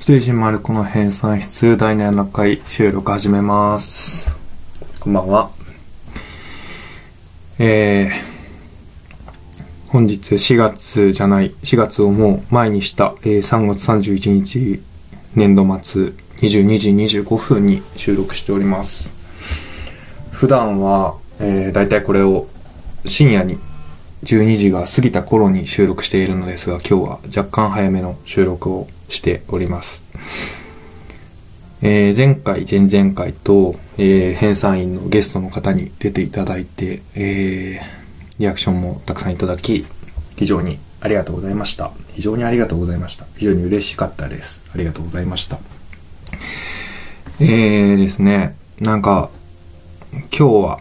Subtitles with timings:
[0.00, 4.26] 水人丸子の編纂室第7回収録始めます。
[4.98, 5.50] こんばんは。
[7.58, 14.82] えー、本日4月じゃない、4月をもう前にした、えー3月31日
[15.34, 16.04] 年度末
[16.38, 19.12] 22時25分に収録しております。
[20.30, 22.48] 普段は、えー、大体これを
[23.04, 23.58] 深夜に
[24.24, 30.02] 12時が過ぎた頃に収録しているのですが、今日は若干早めの収録をしております。
[31.82, 38.00] えー前回、前々回と、えー編纂員のゲストの方に出ていただいて、えー
[38.38, 39.84] リアクションもたくさんいただき、
[40.36, 41.90] 非常にありがとうございました。
[42.14, 43.26] 非常にありがとうございました。
[43.36, 44.62] 非常に嬉しかったです。
[44.74, 45.58] ありがとうございました。
[47.40, 49.30] えーですね、なんか、
[50.12, 50.80] 今日は、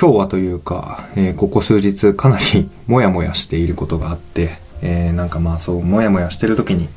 [0.00, 6.88] 今日はというか、えーここ数日かなりモヤモヤしていることがあって、えーなんかまあそう、モヤモヤしてる時に、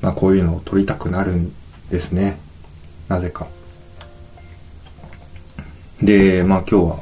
[0.00, 1.52] まあこういうのを撮りたくなるん
[1.90, 2.38] ですね。
[3.08, 3.46] なぜか。
[6.02, 7.00] で、まあ今日は、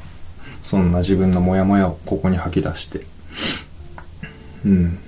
[0.63, 3.07] そんな自分のモヤモヤをここに吐き出して、
[4.65, 4.99] うん、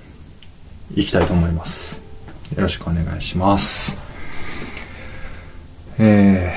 [0.93, 2.01] 行きたいと思います。
[2.55, 3.97] よろしくお願いします。
[5.99, 6.53] え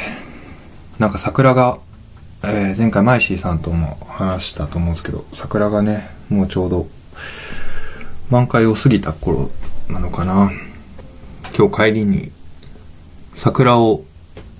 [0.98, 1.78] ー、なんか桜が、
[2.44, 6.86] えー前回マイシーさんとも話したと思うんですけど、桜がね、もうちょうど
[8.30, 9.50] 満開を過ぎた頃
[9.88, 10.50] なのかな。
[11.56, 12.32] 今日帰りに
[13.34, 14.04] 桜を、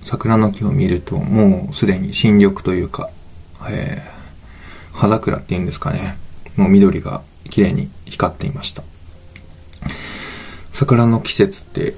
[0.03, 3.09] 桜の木を見ると、もうすでに新緑というか、
[3.69, 4.21] えー
[4.93, 6.15] 葉桜っていうんですかね。
[6.55, 8.83] もう緑が綺麗に光っていました。
[10.73, 11.95] 桜の季節って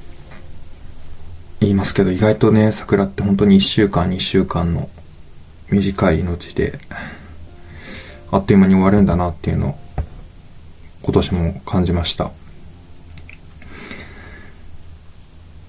[1.60, 4.90] 言いますけど、意外とね、桜って本当に1週間、2週間の
[5.70, 6.80] 短い命で、
[8.32, 9.78] あっという間に終わるんだなっていうのを、
[11.04, 12.32] 今年も感じました。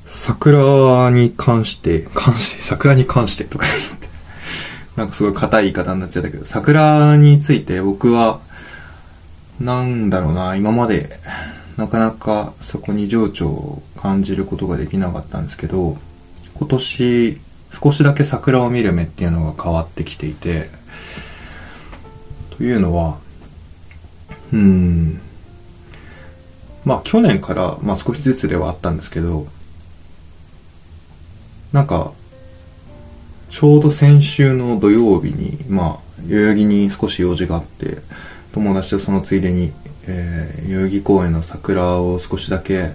[0.07, 4.09] 桜に関して、関して、桜に関してとか言って、
[4.97, 8.41] なんかすごい硬い言い方になっちゃったけど、桜について僕は、
[9.61, 11.19] なんだろうな、今まで、
[11.77, 15.99] なかなかそこに情緒を感じることができなかったんですけど、
[16.55, 17.41] 今年、
[17.83, 20.71] 少しだけ桜を見る目っていうのが変わってきていて、
[22.57, 23.19] というのは、
[24.55, 25.21] うん、
[26.85, 29.49] まあ去年から、まあ少しずつではあったんですけど、
[31.73, 32.13] なんか、
[33.51, 37.99] ちょうど先週の土曜日に、まあ、代々木に少し用事があって、
[38.53, 39.73] 友達とそのついでに、
[40.07, 42.93] えー代々木公園の桜を少しだけ、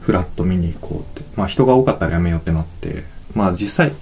[0.00, 1.28] フラッと見に行こうって。
[1.36, 3.04] まあ人が多かったらやめようってなって、
[3.36, 3.92] まあ実際、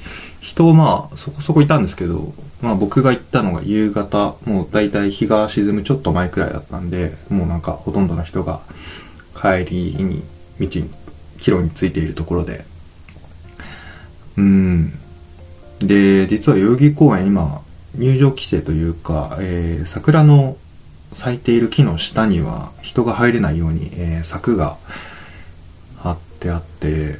[0.41, 8.61] 人まあそこそこいたんですけど、まあ僕が行ったのが夕方、もう大体日が沈むちょっと前くらいだったんで、もうなんかほとんどの人が
[9.37, 10.25] 帰りに
[10.61, 10.91] 道に、
[11.39, 12.65] 帰路についているところで、
[14.37, 14.93] うん。
[15.81, 17.63] で、実は代々木公園今、
[17.95, 20.57] 入場規制というか、えー桜の
[21.13, 24.77] 咲いている木の下には人が入れないように、えー柵が
[25.99, 27.19] 張ってあって、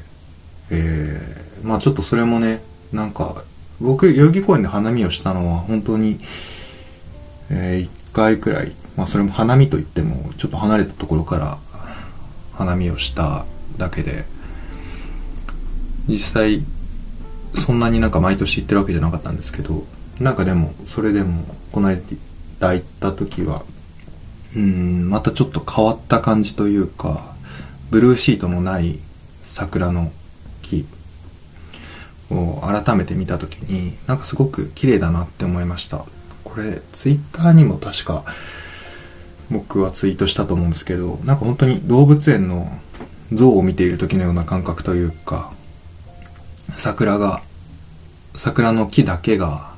[0.71, 2.63] えーまあちょっとそれもね、
[2.93, 3.43] なんか、
[3.81, 6.19] 僕、代々木公園で花見をしたのは本当に、
[7.51, 11.59] え1回くらい、まあそれも花見といっても、ちょっと離れたところから
[12.55, 13.47] 花見をした
[13.77, 14.25] だけで、
[16.09, 16.65] 実際、
[17.55, 19.85] そんなになんか毎年行ってるわけじゃなかったんですけど、
[20.21, 23.63] なんかでも、それでも、この間行った時は、
[24.55, 27.37] うーん、またちょっと変わった感じというか、
[27.91, 28.99] ブルーシートのない
[29.47, 30.11] 桜の
[30.63, 30.85] 木
[32.31, 36.05] を改めて見た時に、なんかすごく綺麗だなって思いました。
[36.45, 38.25] これ、ツイッターにも確か、
[39.51, 42.71] 僕はツイートしたと思うんですけど、なんか本当に動物園の
[43.33, 45.53] 像を見ている時のような感覚というか、
[46.77, 47.43] 桜が、
[48.37, 49.73] 桜の木だけが、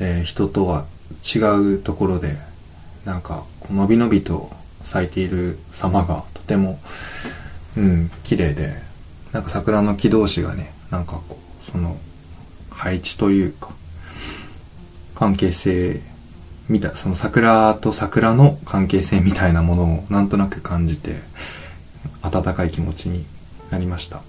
[0.00, 0.86] えー人とは
[1.22, 1.38] 違
[1.74, 2.36] うところで、
[3.04, 4.50] なんか、こうのびのびと
[4.82, 6.78] 咲いている様がとても、
[7.76, 8.74] うん、綺麗で、
[9.32, 11.98] なんか桜の木同士がね、なんかこう、その、
[12.70, 13.70] 配置というか、
[15.14, 16.00] 関係性、
[16.68, 21.20] みたい、その桜と桜の関係性みたいなものをなんとなく感じて、
[22.22, 23.24] 温かい気持ちに
[23.70, 24.22] なりました。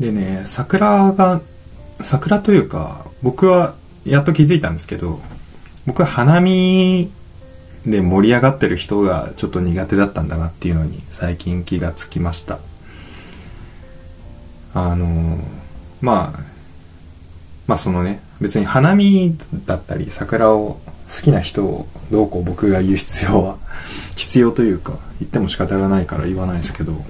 [0.00, 1.40] でね、桜が、
[2.02, 5.20] 桜というか、僕はやっと気づいたんですけど、
[5.86, 7.12] 僕は花見
[7.86, 12.58] で盛り上がってる人がちょっと苦手だったんだなっていうのに最近気がつきました。
[14.74, 15.38] あの、
[16.00, 16.40] まあ、
[17.66, 19.36] まあそのね、別に花見
[19.66, 23.58] だったり桜を好きな人をどうこう僕が言う必要は
[24.16, 27.04] 必要というか言っても仕方がないから言わないですけど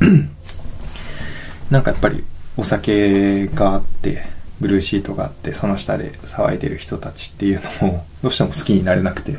[1.70, 2.24] なんかやっぱり
[2.56, 4.26] お酒があって
[4.60, 9.38] ブルーシートがあってその下で騒いでる人たちっていうのをどうしても好きになれなくて、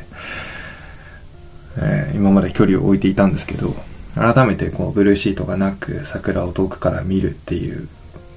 [1.76, 3.74] えー、今まで距離を置いていたんですけど
[4.14, 7.88] 改めてこうブルーシートがなく桜を遠くから見るっていう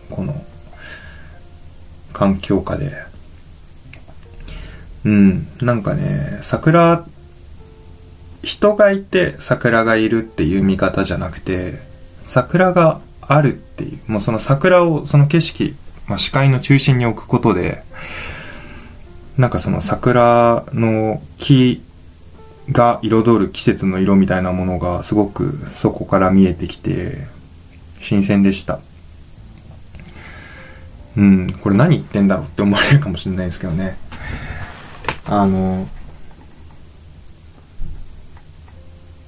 [0.10, 0.44] この
[2.14, 3.14] 環境下で。
[5.06, 7.06] うんなんかね桜
[8.42, 11.80] 人がいて桜がいるっていう見方じゃなくて
[12.24, 15.76] 桜があるっていうもうその桜をその景色、
[16.08, 17.84] まあ、視界の中心に置くことで
[19.38, 21.82] なんかその桜の木
[22.72, 27.28] が彩る季節の色みたいなものがすごくそこから見えてきて
[28.00, 28.80] 新鮮でした。
[31.16, 33.98] うん、これ何言ってんだろうって思われるかもしれないですけどね。
[35.26, 35.88] あの、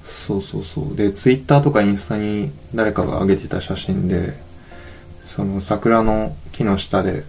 [0.03, 0.95] そうそうそう。
[0.95, 4.39] で、ツイッターとかインスタに誰かが上げてた写真で、
[5.25, 7.23] その桜の木の下で、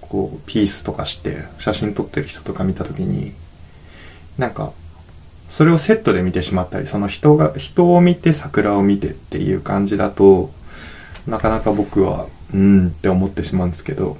[0.00, 3.32] こう、ピースとかして写真撮ってる人とか見たときに、
[4.40, 4.72] なんか、
[5.50, 10.50] それをセットで見てしまったり、その人が、人を見て桜を見てっていう感じだと、
[11.26, 14.16] なかなか僕は、うんって思ってしまうんですけど、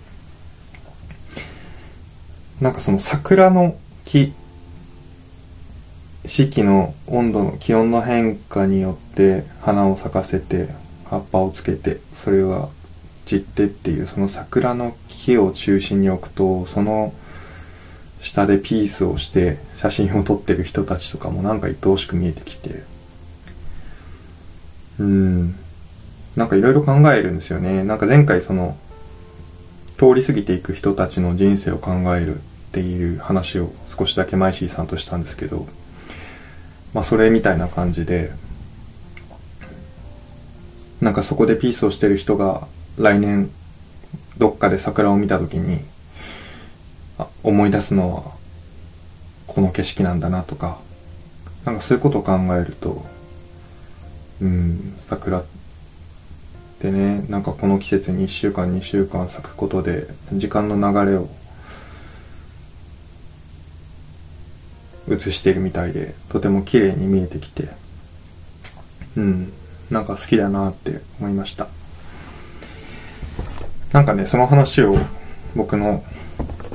[2.61, 4.35] なんかその桜の木、
[6.27, 10.69] 四季の温度の気温の変化によって花を咲かせて
[11.07, 12.69] 葉っぱをつけてそれが
[13.25, 17.15] 散ってっていうその桜の木を中心に置くとその
[18.21, 22.83] 下でピースをして写真を撮ってる人たちとかもなんか愛おしく見えてきて。
[24.99, 25.57] うん。
[26.37, 27.83] なんかいろいろ考えるんですよね。
[27.83, 28.77] なんか前回その
[30.01, 32.39] 通り過ぎていく人たちの人生を考えるっ
[32.73, 35.67] ていう話を少しだけマイシーさんとしたんですけど
[36.95, 38.31] まあそれみたいな感じで
[41.03, 43.51] なんかそこでピースをしてる人が来年
[44.39, 45.81] どっかで桜を見た時に
[47.43, 48.23] 思い出すのは
[49.47, 50.79] この景色なんだなとか
[51.65, 53.05] なんかそういうことを考えると
[54.41, 55.45] うん桜っ
[56.79, 61.29] てねなんかこの季節に1週間2週間咲くことで時間の流れを
[65.09, 67.69] 映しているみたいでとても綺麗に見えてきて
[69.17, 69.53] うん
[69.91, 71.67] なんか好きだなって思いました。
[73.93, 74.95] なんかねその話を
[75.57, 76.05] 僕の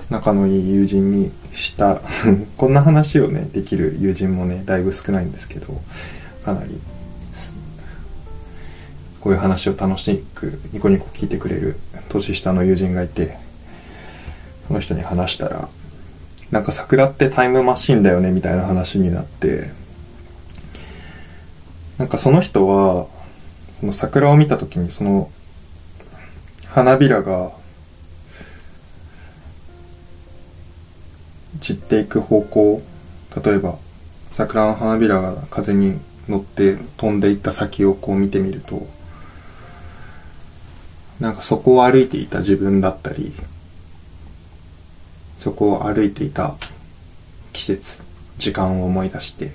[0.10, 2.02] 仲のいい友人にした
[2.58, 5.82] こんな話をねできる友人もねだいぶ少ないんですけど
[6.44, 6.80] かなり
[9.20, 11.78] こういう話を楽しくニコニコ聞いてくれる
[12.10, 13.38] 年下の友人がいて
[14.68, 15.68] その人に話したら
[16.52, 19.72] なんか桜ってタイムマシンだよねみたいな話になって
[21.98, 23.08] なんかその人は
[23.80, 25.32] その桜を見た時にその
[26.68, 27.52] 花びらが
[31.62, 32.82] 散っていく方向
[33.44, 33.78] 例えば
[34.32, 38.88] 桜の花びらが風に乗って飛んでいった先をこう見てみると
[41.20, 43.34] なんかそこを歩いていた自分だったり
[45.40, 46.56] そこを歩いていた
[47.54, 48.02] 季節
[48.38, 49.52] 時間を思い出して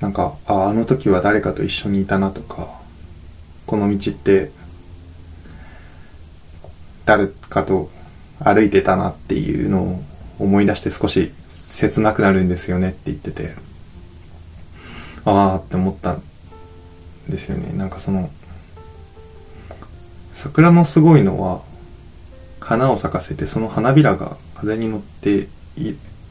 [0.00, 2.80] なんかああの時は誰かと一緒にいたなとか
[3.66, 4.50] この道って
[7.06, 7.90] 誰かと
[8.38, 10.02] 歩いてたなっていうのを
[10.38, 13.54] 思い出して少し切なくなるんですよねって言ってて
[15.24, 16.22] ああって思ったん
[17.28, 17.76] ですよね。
[17.76, 18.30] なんかその
[20.34, 21.62] 桜のすごいのは
[22.60, 25.48] 花を咲かせてその花びらが風に乗って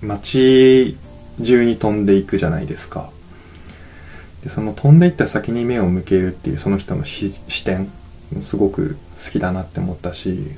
[0.02, 0.98] 街
[1.42, 3.10] 中に飛んでいくじゃないですか。
[4.44, 7.32] でその飛んでいった先に目を向けるっていうその人の視
[7.64, 7.90] 点
[8.42, 10.52] すごく好きだなって思ったし、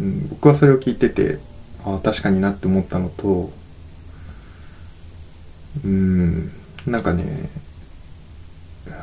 [0.00, 1.38] うん、僕はそれを聞いてて
[1.84, 3.50] あ確かになって思ったのと
[5.84, 6.50] うん
[6.86, 7.48] なんかね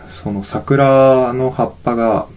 [0.08, 2.28] その桜の葉っぱが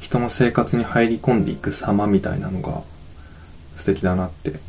[0.00, 2.82] 人の生活に入り込んでいく様みたいなのが
[3.76, 4.60] 素敵だなって。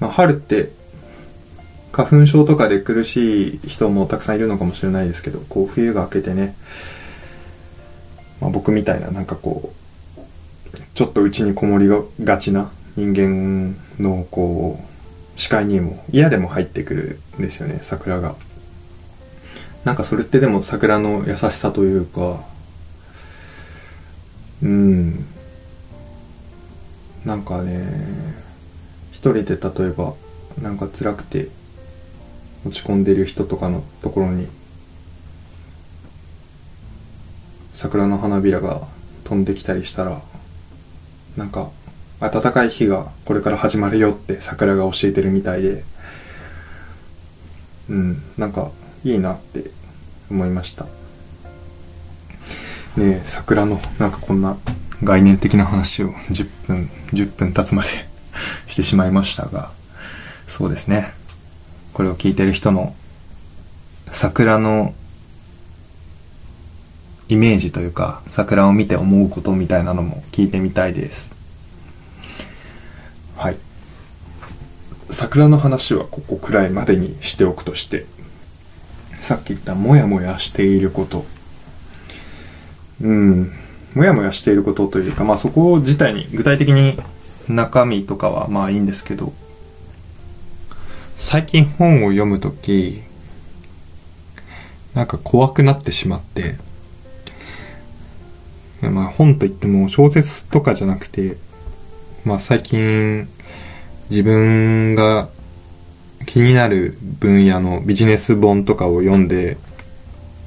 [0.00, 0.72] まあ、春って
[1.92, 6.56] 花粉症とかで苦しい人もたくさんいるのかもしれないですけど、こう冬が明けてね、
[8.40, 9.74] まあ、僕みたいななんかこ
[10.16, 10.20] う、
[10.94, 11.88] ちょっとうちにこもり
[12.24, 18.34] がちな人間のこう視界にも嫌でも入ってくるんですよね桜が。
[19.84, 22.44] なんかそれってでも桜の優しさというか
[24.62, 25.24] うん。
[27.24, 27.86] なんかね
[29.12, 30.14] 一人で例えば
[30.60, 31.48] なんか辛くて
[32.66, 34.48] 落ち込んでる人とかのところに
[37.74, 38.86] 桜の花びらが
[39.24, 40.20] 飛んできたりしたら
[41.36, 41.70] なんか
[42.20, 45.84] 暖かい日がこれから始まるよって桜が教えてるみたいで
[47.88, 48.70] うんなんか
[49.04, 49.70] いいなって
[50.30, 50.86] 思いました。
[52.96, 54.56] ね桜のなんかこんな
[55.02, 57.88] 概念的な話を10分10分経つまで
[58.68, 59.70] してしまいましたが
[60.46, 61.12] そうですね。
[61.94, 62.94] これを聞いてる人の
[64.10, 64.94] 桜の
[67.28, 71.39] イメージというか桜を見て思うことみたいなのも聞いてみたいです。
[73.40, 73.58] はい。
[75.08, 78.04] 桜の話はここくらいまでにしておくとして
[79.22, 81.24] さっき言ったモヤモヤしていること。
[83.00, 83.50] うん。
[83.94, 86.98] モヤモヤしていることというかまあそこ自体に具体的に
[87.48, 89.32] 中身とかはまあいいんですけど
[91.16, 93.00] 最近本を読むとき
[94.92, 96.56] なんか怖くなってしまって
[98.82, 101.38] まあ本といっても小説とかじゃなくて
[102.24, 103.28] まあ最近
[104.10, 105.28] 自分が
[106.26, 109.56] 気になる分野のビジネス本とかを読んで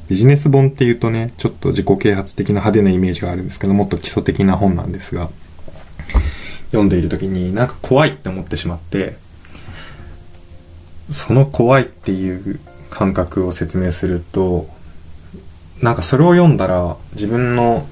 [0.08, 5.30] ビジネス本っていうとねちょっと自己啓発的な派手なイメージがあるんですけどもっと基礎的な本なんですが
[6.68, 9.15] 読んでいる時になんか怖いって思ってしまって
[11.10, 14.68] その怖いっていう感覚を説明すると
[15.82, 17.88] なんかそれを読んだら自分の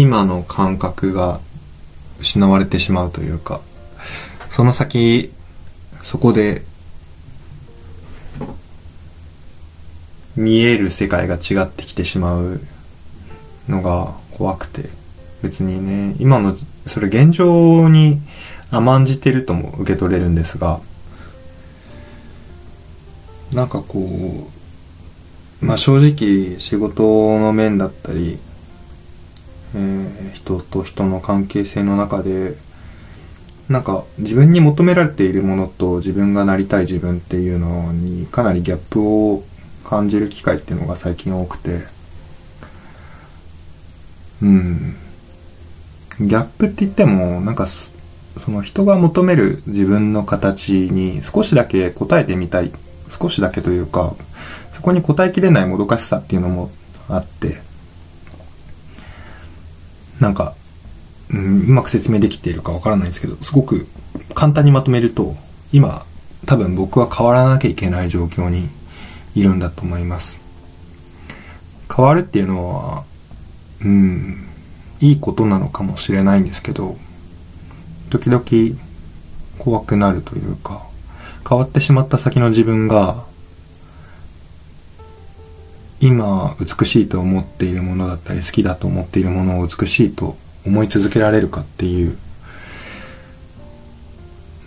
[0.00, 1.40] 今の感覚が
[2.20, 3.60] 失われてしまうというか
[4.48, 5.32] その先
[6.02, 6.62] そこで
[10.36, 12.60] 見える世界が違ってきてしまう
[13.68, 14.88] のが怖くて
[15.42, 16.54] 別にね今の
[16.86, 18.20] それ現状に
[18.70, 20.80] 甘んじてるとも受け取れるんですが
[23.52, 24.48] なんかこ
[25.60, 27.02] うまあ正直仕事
[27.40, 28.38] の面だったり
[29.74, 32.56] えー、人と人の関係性の中で
[33.68, 39.44] なんか自分に求められているものと自分がなりたい自分っていうのにかなりギャップを
[39.84, 41.80] 感じる機会っていうのが最近多くて。
[44.40, 44.96] うん。
[46.20, 52.72] ギャップって言ってもなんかその人が求める自分の形に少しだけ答えてみたい。
[53.08, 54.14] 少しだけというか
[54.74, 56.70] そこに答えきれないもどかしさっていうのも
[57.08, 57.67] あって。
[60.20, 60.54] なんか、
[61.30, 63.86] うん、うまく説明できているかわからないんですけど、すごく
[64.34, 65.36] 簡単にまとめると、
[65.72, 66.04] 今、
[66.46, 68.68] 多分僕は変わらなきゃいけない状況に
[69.34, 70.40] いるんだと思います。
[71.94, 73.04] 変わるっていうのは、
[73.82, 74.46] うん、
[75.00, 76.96] いいことなのかもしれないんですけど、
[78.10, 78.44] 時々
[79.58, 80.82] 怖くなるというか、
[81.48, 83.24] 変わってしまった先の自分が
[86.00, 92.16] 今美しいと思っているものだったり好きだと思っているものを美しいと思い続けられるかっていう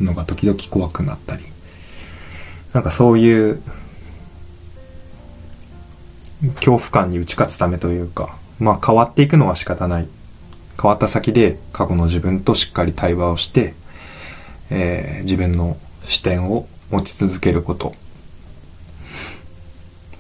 [0.01, 1.43] のが時々怖くなったり。
[2.73, 3.61] なんかそういう
[6.55, 10.07] 恐怖感に打ち勝つためというかまあ変わっていくのは仕方ない。
[10.81, 13.75] 変わった先で過去の自分としっかり対話をして、
[14.69, 17.93] えー、自分の視点を持ち続けること。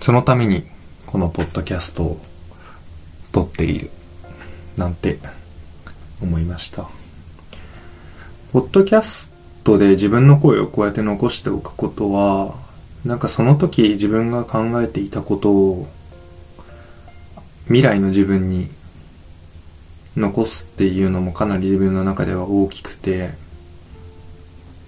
[0.01, 0.65] そのために
[1.11, 2.21] このポッドキャストを
[3.33, 3.89] 撮っている
[4.77, 5.19] なんて
[6.21, 6.87] 思いました。
[8.53, 9.29] ポッドキャス
[9.65, 12.55] トで自分の声をこうやって残しておくことは
[13.03, 15.87] なんかその時自分が考えていたことを
[17.65, 18.69] 未来の自分に
[20.15, 23.31] 残すっていうのもかなり自分の中では大きくて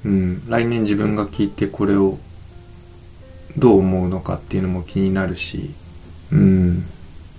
[0.05, 2.17] うん来年自分が聞いてこれを
[3.57, 5.73] どう思うのかっていうのも気になるし
[6.33, 6.85] うん。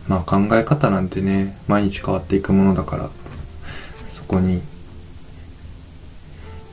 [0.08, 3.10] まあ考え方なんてね、毎日変わっていくものだから、
[4.12, 4.62] そこに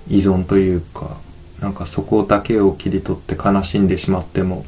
[0.08, 1.18] 依存というか、
[1.60, 4.66] なんかそこだけを切り取って悲しんでしまっても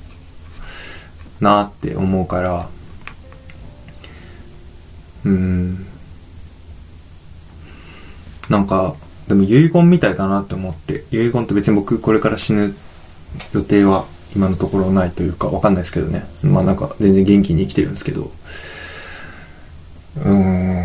[1.40, 2.70] なーって思うから、
[5.26, 5.86] うん。
[8.50, 8.96] なんか、
[9.28, 12.76] でも遺言みたいだなって思って、遺言って別に僕これから死ぬ
[13.54, 16.26] 予定は今のところないというか、わかんないですけどね。
[16.44, 18.32] まあなんか全然元気に生きてるんですけど。
[20.18, 20.84] うーん。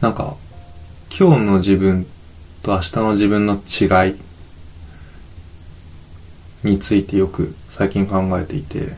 [0.00, 0.36] なんか、
[1.18, 2.06] 今日の自分
[2.62, 4.14] と明日の自分の違い
[6.62, 8.94] についてよく最近考えていて、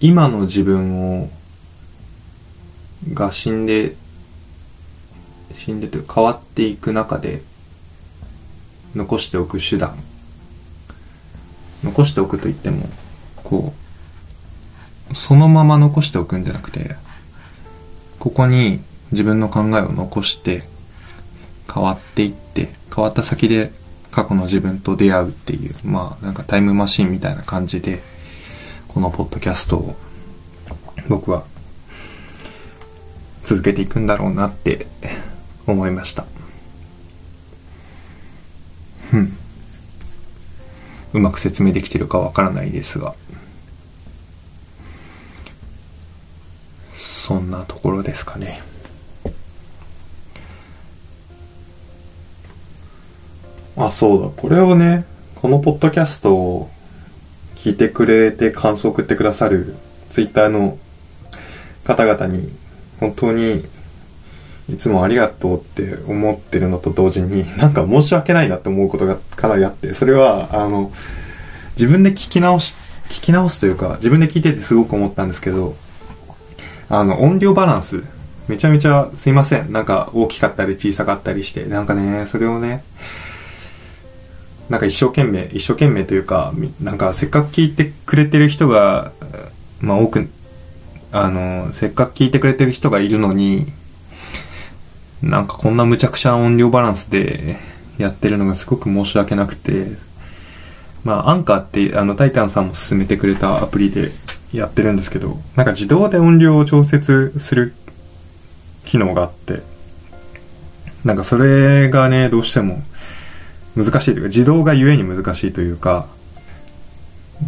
[0.00, 1.30] 今の自分を、
[3.12, 3.96] が死んで
[5.54, 7.42] 死んでて変わっていく中で
[8.94, 9.96] 残しておく手段。
[11.84, 12.88] 残しておくと言っても
[13.36, 13.72] こ
[15.10, 16.96] うそのまま残しておくんじゃなくて
[18.18, 18.80] ここに
[19.12, 20.62] 自分の考えを残して
[21.72, 23.72] 変わっていって変わった先で
[24.10, 28.02] 過去の自分と出会うっていうまあなんかタイムマシンみたいな感じで
[28.88, 29.96] このポッドキャストを
[31.08, 31.44] 僕は
[33.44, 34.86] 続けていくんだろうなって
[35.66, 36.26] 思いました。
[39.12, 39.36] うん。
[41.12, 43.14] うまく説明できてるかわからないですが。
[46.96, 48.60] そんなところですかね。
[53.76, 54.28] あそうだ。
[54.30, 55.04] これをね
[55.36, 56.70] このポッドキャストを
[57.56, 59.74] 聞いてくれて感想を送ってくださる
[60.10, 60.78] ツイッターの
[61.84, 62.52] 方々に
[62.98, 63.64] 本当に
[64.72, 70.92] いつもありがとうって思ってるのと同時に なんか申し訳ないなって思うことがかなりあってそれはあの
[71.76, 72.74] 自分で聞き直し
[73.08, 75.74] 聞き直すというか自分で聞いててすごく思ったんですけど
[76.88, 78.02] あの音量バランス
[78.48, 79.72] めちゃめちゃすいません。
[79.72, 82.82] なんか大きかったり小さかったりしてなんかねそれをね
[84.68, 89.12] なんか一生懸命一生懸命というかなんかせっかく聞いてくれてる人が
[89.80, 90.28] まあ多く
[91.12, 93.72] あのせっかく聞いてくれてる人がいるのに
[95.22, 97.56] なんかこんな無茶苦茶な音量バランスで
[97.98, 99.88] やってるのがすごく申し訳なくて、
[101.04, 104.12] まあ、アンカーって、あの、タイタンさんも勧めてくれたアプリで
[104.52, 107.74] やってるんですけど、なんか自動で音量を調節する
[108.84, 109.62] 機能があって、
[111.04, 112.82] なんかそれがね、どうしても
[113.76, 116.06] 難しいというか、自動がゆえに難しいというか、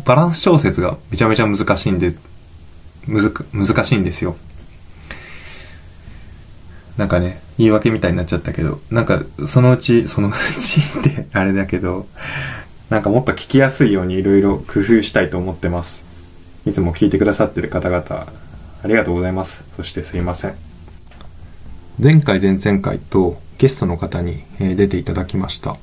[0.07, 2.15] バランス調節がめちゃめちゃ難しいんで、
[3.07, 4.37] むずく難しいんですよ。
[6.97, 12.07] なんかね、言い訳みたいになっちゃったけど、なんかそのうち、そのうちって あれだけど、
[12.91, 16.05] なんかもっと聞きやすいようにいろいろ工夫したいと思ってます。
[16.67, 18.03] いつも聞いてくださってる方々、
[18.83, 19.65] ありがとうございます。
[19.77, 20.55] そしてすいません。
[22.03, 25.77] 前回前々回とゲストの方に、出ていただきました。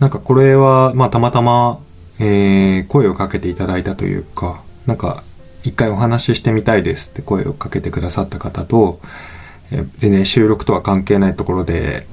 [0.00, 1.80] なんかこれは、まあたまたま、
[2.18, 5.22] えー、声をかけていただいたというか、なんか
[5.64, 9.00] 一回お話ししてみたいですって声をかけてくださった方と、
[9.72, 12.06] え全然収録とは関係ないところで、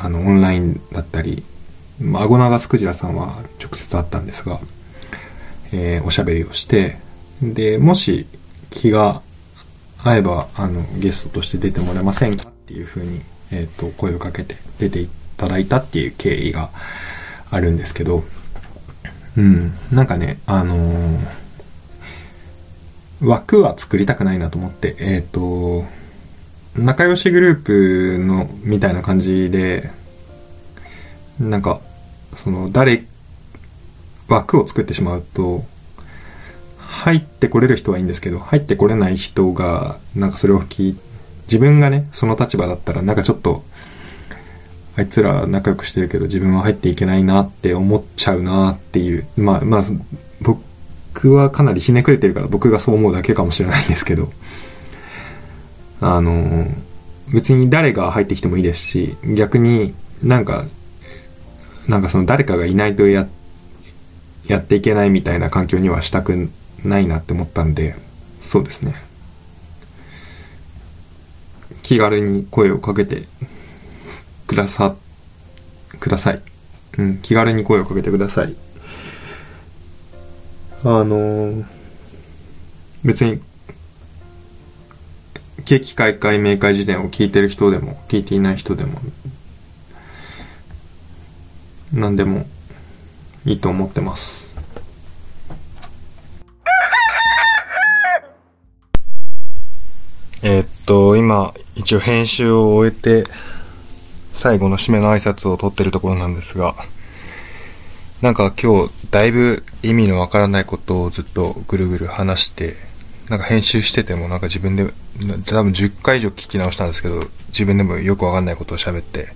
[0.00, 1.44] あの、オンラインだったり、
[2.00, 4.60] まあ、アゴナガスクジラさんは直接会ったんですが、
[5.72, 6.96] えー、おしゃべりをして、
[7.42, 8.26] で、もし
[8.70, 9.20] 気が
[10.02, 16.70] 合えば、あの、ゲストとして出てもらえませんかっていうふうに、え、ー、と、声をかけて出ていただいたっていう経緯が
[17.50, 18.22] あるんですけど、
[19.36, 21.18] うん、なんかね、あのー、
[23.22, 25.84] 枠は作りたくないなと思って、えっ、と、
[26.80, 29.90] 仲良しグループのみたいな感じで
[31.38, 31.80] なんか
[32.34, 33.04] その誰
[34.28, 35.64] 枠を作ってしまうと
[36.78, 40.98] 入ってこれる人はいいんですけど入ってこれない人がなんかそれを聞い
[41.44, 43.62] 自分がねその立場だったらなんかちょっと
[44.96, 49.26] あいつら仲良くしてるけど自分は入っていけないなって思っちゃうなっていう。
[49.36, 49.84] まあまあ
[50.40, 54.30] 僕はかなりひねくれてるから僕がそう思うだけかもしれないんですけど。
[56.00, 56.66] あの、
[57.32, 60.64] 別に誰が入ってきてもいいですし、逆になんか、
[61.88, 63.28] なんかその誰かがいないとや、
[64.46, 66.50] やっていけないみたいな環境にはしたく
[66.84, 67.94] ないなって思ったんで、
[68.42, 68.94] そうですね。
[71.82, 73.24] 気軽に声をかけて
[74.46, 74.94] くださ、
[75.98, 76.42] ください。
[76.98, 78.56] うん、気軽に声をかけてください。
[80.82, 81.62] あの
[83.04, 83.40] 別に
[85.64, 89.00] 景気開会明快辞典を聞いてる人でも聞いていない人でも
[91.92, 92.46] 何でも
[93.44, 94.48] いいと思ってます。
[100.42, 103.30] え、っと今一応編集を終えて
[104.32, 106.74] 最後の締めの挨拶を取ってるところなんですが
[108.22, 112.76] なんか今日だいぶ意味のわからないことをずっとぐるぐる話して
[113.30, 114.92] なんか編集しててもなんか自分で、
[115.46, 119.28] 多分10回以上聞き直したんですけど、自分でもよくわかんないことを喋って、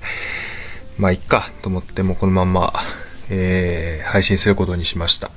[0.99, 2.73] まあいっかと思ってもうこのまんま、
[3.31, 5.31] えー、配信することにしました。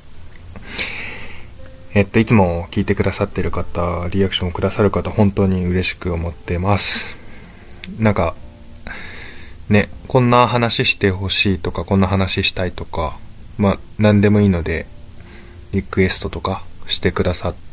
[1.93, 7.15] えっと、いつも聞いてくださってる方、リアクションをくださる方、本当に嬉しく思ってます。
[8.00, 8.36] なんか、
[9.70, 13.20] ね、こんな話してほしいとか、こんな話したいとか、
[13.60, 14.88] まあ、何でもいいので、
[15.74, 17.66] リクエストとかしてくださって、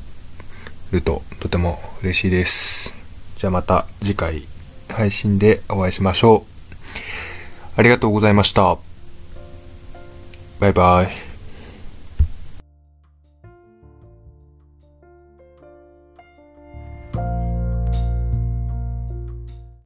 [0.94, 2.94] るととても嬉しいです。
[3.36, 4.46] じゃあまた次回
[4.88, 7.00] 配信でお会いしましょう。
[7.76, 8.78] ありがとうございました。
[10.60, 11.33] バイバイ。